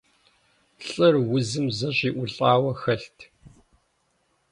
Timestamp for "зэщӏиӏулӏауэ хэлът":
1.77-3.19